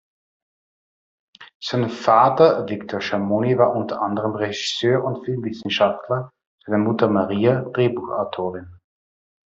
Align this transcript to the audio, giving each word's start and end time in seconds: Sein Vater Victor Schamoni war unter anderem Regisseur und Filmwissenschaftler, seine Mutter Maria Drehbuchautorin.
Sein 1.61 1.87
Vater 1.91 2.67
Victor 2.67 3.01
Schamoni 3.01 3.55
war 3.59 3.75
unter 3.75 4.01
anderem 4.01 4.33
Regisseur 4.33 5.03
und 5.03 5.23
Filmwissenschaftler, 5.25 6.31
seine 6.65 6.79
Mutter 6.79 7.07
Maria 7.07 7.61
Drehbuchautorin. 7.61 8.79